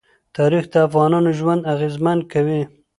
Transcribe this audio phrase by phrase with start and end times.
[0.37, 2.61] تاریخ د افغانانو ژوند اغېزمن کوي.